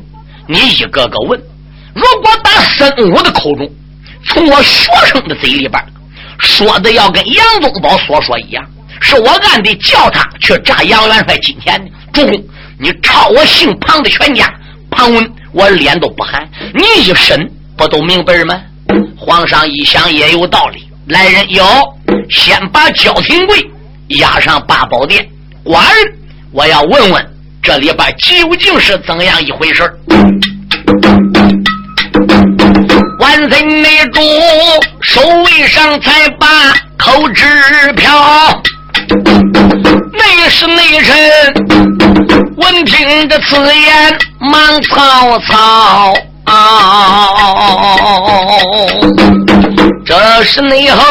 [0.47, 1.41] 你一个个问。
[1.93, 3.69] 如果把孙武的口中
[4.25, 5.83] 从我学生的嘴里边
[6.39, 8.63] 说的要跟杨宗保所说一样，
[8.99, 12.43] 是我暗地叫他去诈杨元帅金钱的，主公，
[12.77, 14.51] 你抄我姓庞的全家，
[14.89, 16.47] 庞文我脸都不寒。
[16.73, 18.59] 你一审不都明白吗？
[19.17, 21.63] 皇上一想也有道理，来人有，
[22.29, 23.69] 先把焦廷贵
[24.07, 25.25] 押上八宝殿，
[25.63, 26.13] 官人，
[26.51, 29.83] 我要问问这里边究竟是怎样一回事
[33.19, 34.19] 万岁内主
[35.01, 36.47] 手位上才把
[36.97, 37.45] 口支
[37.95, 38.61] 票，
[40.37, 41.13] 内侍内臣
[42.55, 46.13] 闻听这此言忙曹操。
[50.05, 51.03] 这是内后，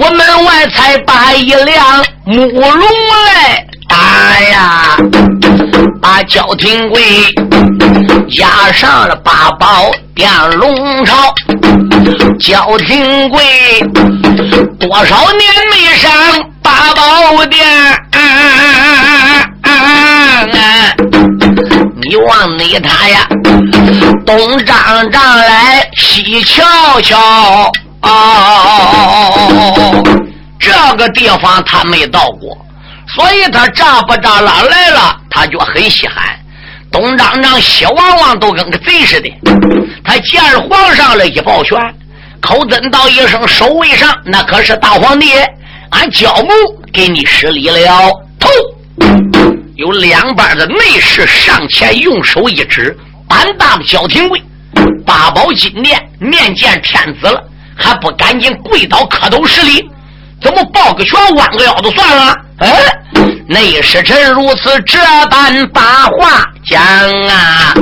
[0.00, 4.96] 我门外才把一辆木龙来打呀，
[6.02, 7.00] 把焦廷贵
[8.38, 11.32] 押上了八宝殿龙朝。
[12.38, 13.40] 焦廷贵
[14.78, 16.10] 多少年没上
[16.62, 17.60] 八宝殿？
[22.02, 23.26] 你望你他呀，
[24.26, 27.70] 东张张来西瞧瞧，
[30.58, 32.56] 这个地方他没到过，
[33.14, 36.36] 所以他扎不扎拉来了，他就很稀罕。
[36.90, 39.30] 东张张西望望，都跟个贼似的。
[40.02, 41.78] 他见着皇上了，一抱拳，
[42.40, 45.32] 口尊道一声：“守卫上，那可是大皇帝，
[45.90, 46.48] 俺脚步
[46.92, 48.48] 给你施礼了。”头。
[49.76, 52.94] 有两班的内侍上前用手一指，
[53.26, 54.42] 胆大的焦廷贵，
[55.06, 57.42] 八宝金殿面见天子了，
[57.74, 59.88] 还不赶紧跪倒磕头施礼？
[60.42, 62.36] 怎么抱个拳弯个腰就算了？
[62.58, 62.68] 哎，
[63.48, 64.98] 内侍臣如此这
[65.30, 67.74] 般把话讲啊，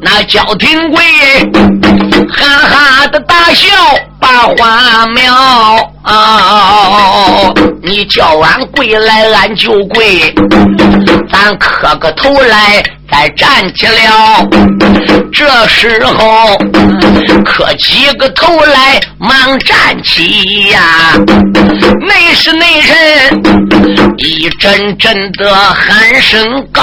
[0.00, 1.04] 那焦廷贵
[2.30, 3.68] 哈哈的大笑，
[4.18, 5.34] 把花苗。
[6.02, 7.52] 啊！
[7.82, 10.32] 你叫俺跪来，俺就跪。
[11.32, 14.46] 咱磕个头来，再站起了。
[15.32, 16.56] 这时候
[17.44, 20.80] 磕几个头来，忙站起呀。
[22.06, 26.82] 内是内人，一阵阵的喊声高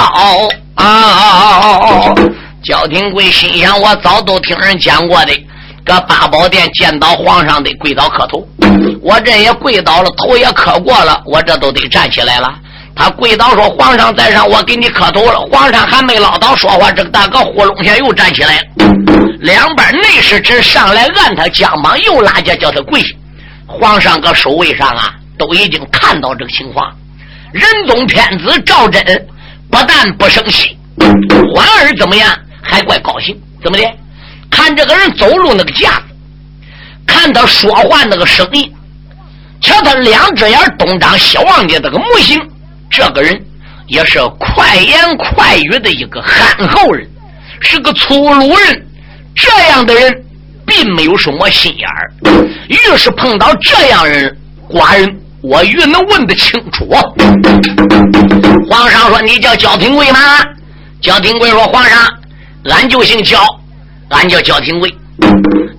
[0.74, 2.14] 啊！
[2.64, 5.32] 焦廷贵心想：我早都听人讲过的。
[5.84, 8.42] 搁八宝殿见到皇上得跪倒磕头，
[9.02, 12.54] 我这也跪倒了，头也磕过了，我这都得站起来了。
[12.96, 18.62] 他跪倒说：“皇上在上，我给你磕头了。”皇上还没唠叨说话，这个大哥呼隆下又站起来了。
[19.40, 23.08] 两边内侍只上来按他肩膀，又拉下叫他跪下。
[23.66, 26.90] 皇上搁守卫上啊，都已经看到这个情况。
[27.52, 29.04] 仁宗天子赵祯
[29.70, 30.78] 不但不生气，
[31.54, 32.30] 反而怎么样，
[32.64, 33.38] 还怪高兴。
[33.62, 33.84] 怎么的？
[34.50, 36.02] 看这个人走路那个架子，
[37.06, 38.72] 看他说话那个声音，
[39.60, 42.40] 瞧他两只眼东张西望的这个模型，
[42.88, 43.36] 这个人
[43.88, 47.04] 也是快言快语的一个憨厚人，
[47.60, 48.86] 是个粗鲁人。
[49.34, 50.24] 这样的人
[50.64, 52.12] 并没有什么心眼儿。
[52.68, 54.36] 越是碰到这样人，
[54.70, 56.88] 寡人我越能问得清楚。
[58.70, 60.20] 皇上说：“你叫焦廷贵吗？”
[61.02, 62.06] 焦廷贵说：“皇上，
[62.70, 63.38] 俺就姓焦。”
[64.10, 64.94] 俺叫焦廷贵，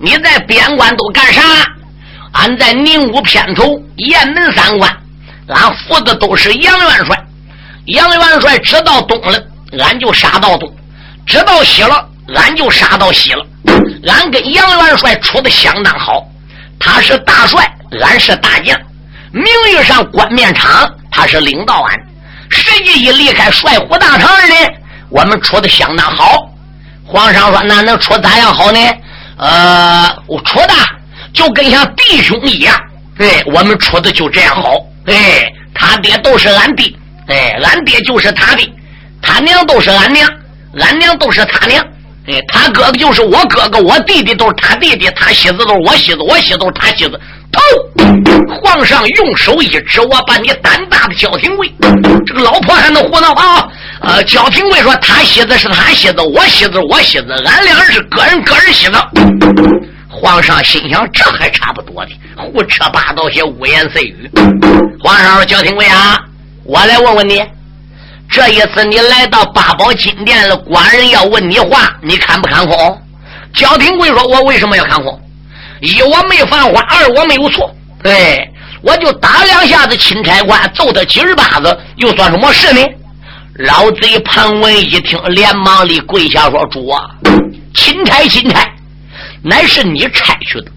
[0.00, 1.40] 你在边关都干啥？
[2.32, 4.94] 俺在宁武偏头雁门三关，
[5.46, 7.16] 俺服的都是杨元帅。
[7.86, 9.40] 杨元帅知道东了，
[9.78, 10.68] 俺就杀到东；
[11.24, 13.46] 知道西了，俺就杀到西了。
[14.08, 16.26] 俺跟杨元帅处的相当好，
[16.78, 17.64] 他是大帅，
[18.02, 18.78] 俺是大将。
[19.32, 22.06] 名义上冠冕场，他是领导俺。
[22.50, 24.54] 实际一离开帅府大堂呢，
[25.10, 26.50] 我们处的相当好。
[27.06, 28.78] 皇上说：“那能处咋样好呢？
[29.38, 30.74] 呃，我处的
[31.32, 32.74] 就跟像弟兄一样。
[33.18, 34.74] 哎，我们处的就这样好。
[35.06, 36.96] 哎，他爹都是俺弟，
[37.28, 38.72] 哎，俺爹就是他的，
[39.22, 40.28] 他娘都是俺娘，
[40.80, 41.84] 俺娘都是他娘。
[42.26, 47.16] 哎，他哥哥就是我哥哥，我弟弟都是他弟弟，他媳妇都是我媳妇，我媳妇都是他媳妇。
[47.56, 51.72] 头，皇上用手一指，我把你胆大的焦廷贵，
[52.26, 53.68] 这个老婆还能胡闹啊？”
[54.02, 58.98] 呃，焦廷贵说：“他媳子是他媳子，我媳子我媳子，俺俩是个人个人媳妇。”
[60.08, 64.30] 皇上心想：“这还差不多的，胡扯八道些污言碎语。”
[65.02, 66.18] 皇上说：“焦廷贵啊，
[66.64, 67.42] 我来问问你，
[68.30, 73.02] 这一次你来到八宝金殿了，官人要问你话，你看不看空？
[73.54, 75.20] 焦廷贵说：“我为什么要看空？
[75.80, 77.74] 一我没犯法，二我没有错。
[78.02, 78.48] 对，
[78.82, 82.80] 我就打两下子钦差官，揍他几十巴子，又算什么事呢？”
[83.58, 87.00] 老贼潘文一听，连忙里跪下说：“主啊，
[87.74, 88.70] 钦差钦差，
[89.42, 90.70] 乃是你差去的。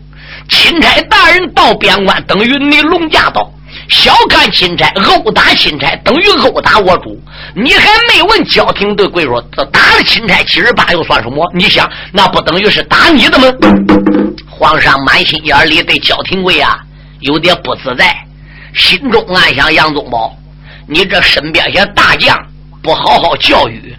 [0.48, 3.52] 钦差大人到边关，等于你龙驾到。”
[3.90, 7.20] 小看钦差，殴打钦差等于殴打我主。
[7.56, 11.44] 你还没问焦廷对贵说，这打了钦差七十八又算什么？
[11.56, 13.48] 你想，那不等于是打你的吗？
[14.48, 16.78] 皇上满心眼里对焦廷贵啊
[17.22, 18.16] 有点不自在，
[18.76, 20.38] 心中暗想：杨宗保，
[20.86, 22.38] 你这身边些大将
[22.84, 23.96] 不好好教育，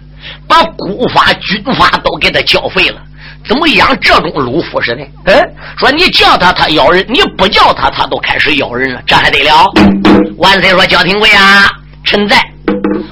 [0.47, 3.01] 把古法军法都给他教废了。
[3.47, 5.01] 怎么养这种鲁夫似的？
[5.25, 9.65] 嗯，说你叫他他咬人，你不叫他他都开始咬人了，这还得了？
[10.37, 11.69] 万岁说：“焦廷贵啊，
[12.03, 12.41] 臣在。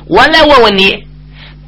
[0.08, 0.92] 我来问问你，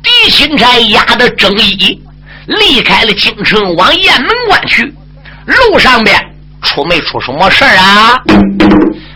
[0.03, 2.01] 狄钦差押的正义
[2.45, 4.93] 离开了京城，往雁门关去，
[5.45, 6.16] 路上边
[6.62, 8.20] 出没出什么事啊？”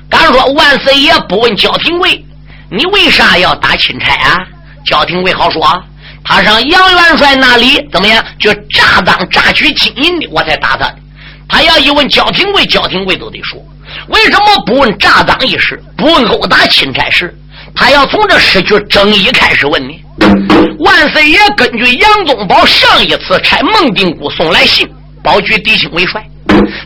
[0.10, 2.24] 敢说万岁爷不问焦廷贵，
[2.70, 4.40] 你为啥要打钦差啊？
[4.86, 5.84] 焦廷贵好说。
[6.26, 8.26] 他上杨元帅那里怎么样？
[8.40, 10.92] 就诈赃诈取金银的，我才打他。
[11.48, 13.64] 他要一问焦廷贵，焦廷贵都得说。
[14.08, 17.34] 为什么不问诈赃一事，不问殴打钦差事？
[17.76, 19.96] 他要从这失去正义开始问呢？
[20.80, 24.90] 万岁爷根据杨宗保上一次差孟定谷送来信，
[25.24, 26.26] 保举狄青为帅，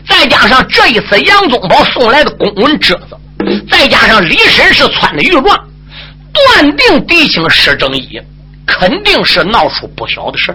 [0.06, 3.16] 再加上这一次杨宗保送来的公文折子，
[3.70, 5.44] 再加上李绅士穿的御状，
[6.32, 8.20] 断定狄青失正义。
[8.66, 10.54] 肯定是闹出不小的事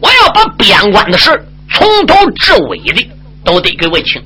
[0.00, 1.30] 我要把边关的事
[1.72, 3.08] 从头至尾的
[3.44, 4.20] 都得给问清。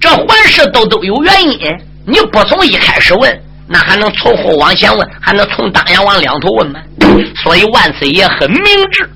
[0.00, 1.60] 这凡事都都有原因，
[2.06, 6.80] 你不从一开始问，那还能从后往前问，还能从当阳往两头问吗？
[7.42, 8.62] 所以万岁爷很明
[8.92, 9.10] 智，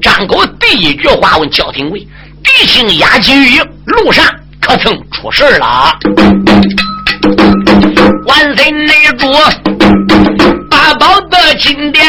[0.00, 2.00] 张口第一句话问焦廷贵
[2.42, 4.24] ：“敌情压金玉，路上
[4.60, 5.92] 可曾出事了？”
[8.26, 9.26] 万岁内主。
[10.88, 12.02] 八宝的金殿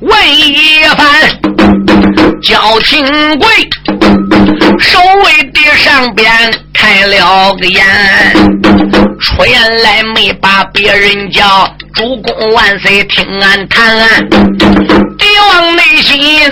[0.00, 1.08] 问一番，
[2.42, 3.02] 焦廷
[3.38, 3.48] 贵
[4.78, 6.28] 守卫的上边
[6.74, 7.82] 开了个眼，
[9.18, 14.06] 出言来没把别人叫，主公万岁听俺谈，
[15.16, 16.42] 帝王内心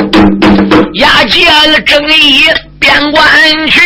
[0.94, 2.44] 押解了正义
[2.80, 3.22] 边关
[3.68, 3.80] 去。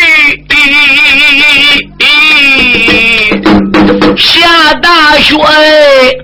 [4.49, 5.37] 下大雪，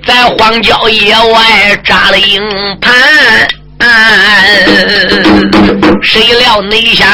[0.07, 2.43] 在荒郊野外扎了营
[2.81, 2.91] 盘，
[6.03, 7.07] 谁料内想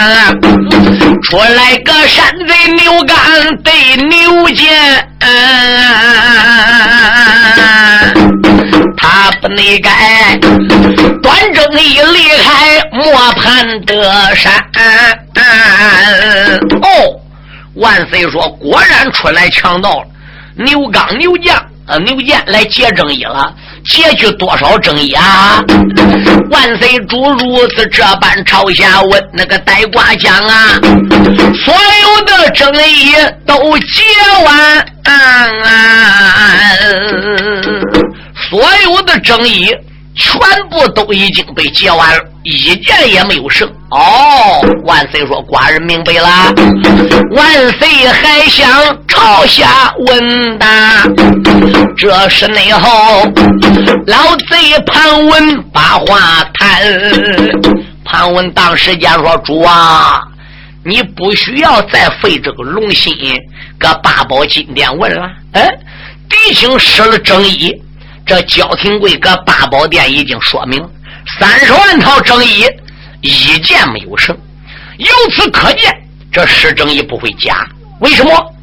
[1.22, 5.04] 出来个山贼牛犟对牛剑，
[8.96, 10.38] 他不内改，
[11.20, 14.64] 端正一离开磨盘的山。
[16.82, 17.20] 哦，
[17.74, 20.06] 万岁说，果然出来强盗了。
[20.56, 23.52] 牛刚、牛将、呃牛剑来劫正义了，
[23.84, 25.62] 解去多少正义啊？
[26.50, 30.78] 万岁主如此这般朝下问那个呆瓜将啊，
[31.64, 33.14] 所有的正义
[33.46, 34.02] 都解
[34.44, 34.86] 完，
[38.50, 39.74] 所有的正义。
[40.20, 43.66] 全部都已经被劫完了，一件也没有剩。
[43.90, 46.52] 哦，万岁说：“寡人明白了。”
[47.32, 48.68] 万岁还想
[49.08, 51.08] 朝下问答，
[51.96, 53.24] 这是内后
[54.06, 56.82] 老贼潘文把话谈。
[58.04, 60.20] 潘文当时间说：“主啊，
[60.84, 63.16] 你不需要再费这个龙心，
[63.78, 65.22] 搁八宝金殿问了。
[65.52, 65.66] 嗯，
[66.28, 67.74] 弟兄失了正义。”
[68.30, 70.80] 这焦廷贵搁八宝殿已经说明，
[71.40, 72.64] 三十万套正义
[73.22, 74.32] 一件没有剩，
[74.98, 75.92] 由此可见，
[76.30, 77.66] 这施正义不会假。
[77.98, 78.54] 为什么？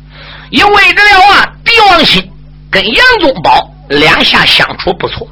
[0.52, 2.26] 因为这料啊，狄王新
[2.72, 5.28] 跟杨宗保两下相处不错。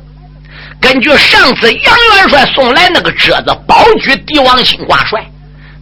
[0.82, 5.26] 根据上次杨元帅送来那个折子，保举狄王新挂帅，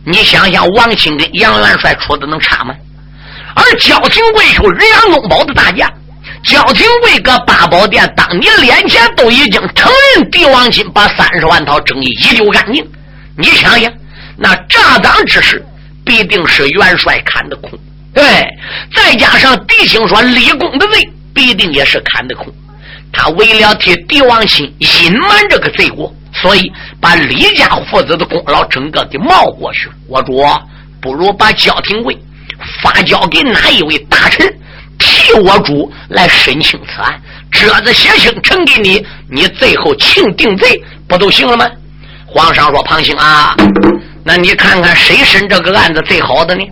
[0.06, 2.76] 你想想，王钦跟杨元帅处的能差吗？
[3.56, 5.92] 而焦廷贵是杨宗保的大将。
[6.44, 12.86] 焦廷贵搁八宝殿当你脸前都已经承认帝王亲把三十万套正义遗留干净，
[13.38, 13.92] 你想想，
[14.38, 15.66] 那诈赃之事
[16.06, 17.72] 必定是元帅看得空，
[18.14, 18.24] 对，
[18.94, 22.54] 再加上弟兄说立功的罪，必定也是看得空。
[23.14, 26.70] 他为了替帝王亲隐瞒这个罪过，所以
[27.00, 29.90] 把李家父子的功劳整个给冒过去。
[30.10, 30.44] 我主
[31.00, 32.18] 不如把焦廷贵
[32.82, 34.46] 发交给哪一位大臣？
[35.24, 37.18] 替我主来申请此案，
[37.50, 41.66] 折子写信呈给你，你最后请定罪，不都行了吗？
[42.28, 43.56] 皇上说：“庞兴啊，
[44.26, 46.64] 那你看看谁审这个案子最好的呢？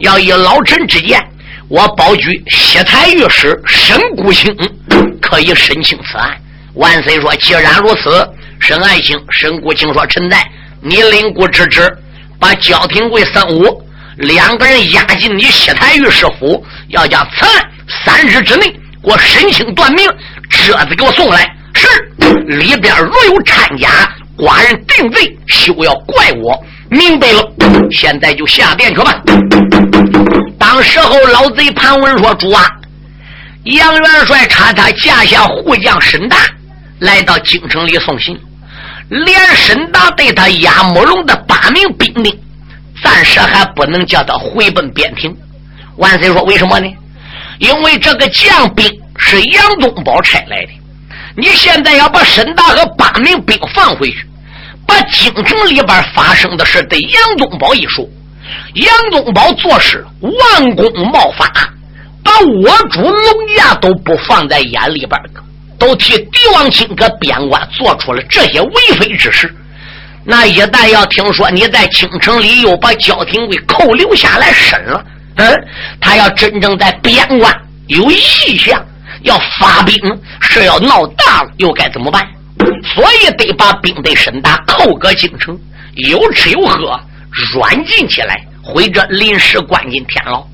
[0.00, 1.22] 要以老臣之见，
[1.68, 4.56] 我保举西台御史沈谷清
[5.20, 6.34] 可以审清此案。”
[6.72, 8.26] 万岁说：“既然如此，
[8.60, 10.42] 沈爱卿、沈谷清说：‘臣在，
[10.80, 11.86] 你领故之旨，
[12.40, 13.82] 把焦廷贵、三五
[14.18, 17.70] 两个人押进你西台御史府，要将此案
[18.04, 18.68] 三日之内
[19.02, 20.06] 给我审清断明，
[20.50, 21.86] 折子给我送来。’是
[22.46, 23.88] 里边若有掺假。”
[24.38, 26.56] 寡人定罪，休要怪我。
[26.90, 27.42] 明白了，
[27.90, 29.20] 现在就下殿去吧。
[30.56, 32.64] 当时候，老贼潘文说：“主啊，
[33.64, 36.36] 杨元帅差他驾下护将沈达
[37.00, 38.38] 来到京城里送信，
[39.08, 42.40] 连沈达对他押木龙的八名兵丁，
[43.02, 45.34] 暂时还不能叫他回奔边庭。”
[45.96, 46.88] 万岁说：“为什么呢？
[47.58, 48.86] 因为这个将兵
[49.16, 50.70] 是杨宗保差来的，
[51.36, 54.24] 你现在要把沈大和八名兵放回去。”
[54.86, 58.08] 把京城里边发生的事对杨宗保一说，
[58.72, 61.46] 杨宗保做事王公冒发，
[62.24, 62.32] 把
[62.62, 63.22] 我主龙
[63.54, 65.10] 家都不放在眼里边
[65.78, 69.54] 都替帝王卿搁边关做出了这些为非之事。
[70.24, 75.04] 那一旦要听说你在京城里又把焦廷贵扣留下来审了，
[75.36, 75.68] 嗯，
[76.00, 77.54] 他要真正在边关
[77.86, 78.18] 有意
[78.56, 78.84] 向
[79.22, 79.96] 要发兵，
[80.40, 82.26] 是要闹大了，又该怎么办？
[82.94, 85.58] 所以得把兵队沈达扣搁京城，
[85.94, 87.00] 有吃有喝，
[87.54, 90.46] 软禁起来，或者临时关进天牢。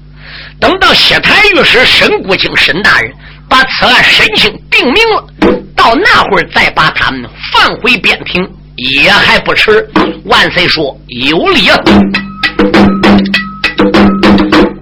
[0.61, 3.13] 等到西台御史沈谷清沈大人
[3.49, 5.27] 把此案审清定明了，
[5.75, 9.89] 到那会儿再把他们放回边庭也还不迟。
[10.25, 11.71] 万岁说有理！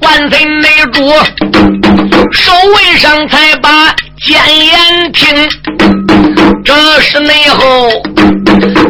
[0.00, 1.10] 万岁内主
[2.32, 5.48] 守卫上才把谏言听。
[6.64, 7.90] 这是内后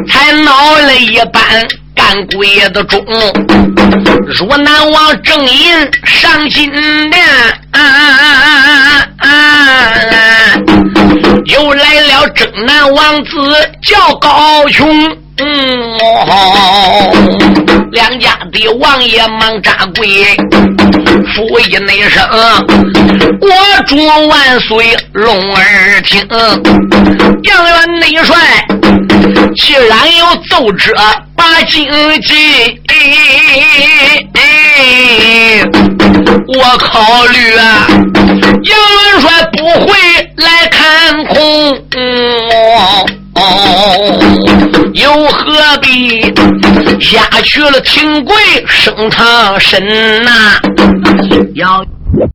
[0.08, 3.04] 才闹了一般干鬼的钟，
[4.38, 5.72] 若南王正印
[6.04, 6.70] 上金
[7.10, 7.22] 殿，
[11.46, 13.30] 又来了正南王子
[13.82, 15.16] 叫高琼。
[15.38, 15.46] 嗯
[15.98, 17.10] 哦，
[17.90, 20.36] 两家的王爷忙扎跪，
[21.34, 22.22] 复一那声，
[23.40, 23.50] 国
[23.86, 23.96] 主
[24.28, 26.28] 万岁龙儿听。
[27.44, 28.36] 杨元内帅
[29.56, 30.94] 既然有奏折
[31.36, 31.86] 把京
[32.22, 32.80] 记，
[36.48, 37.86] 我考虑啊，
[38.64, 39.92] 杨元帅不会
[40.36, 41.34] 来看空。
[44.94, 46.20] 又何必
[47.00, 47.80] 下去了？
[47.80, 48.34] 挺贵
[48.66, 50.60] 升堂审呐？
[51.54, 51.84] 要。